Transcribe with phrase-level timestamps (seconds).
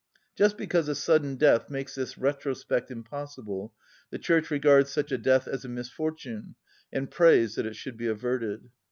[0.33, 3.71] Just because a sudden death makes this retrospect impossible,
[4.09, 6.55] the Church regards such a death as a misfortune,
[6.91, 8.71] and prays that it should be averted.